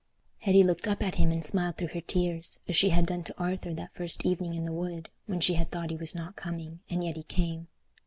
[0.39, 3.37] Hetty looked up at him and smiled through her tears, as she had done to
[3.37, 6.79] Arthur that first evening in the wood, when she had thought he was not coming,
[6.89, 7.67] and yet he came.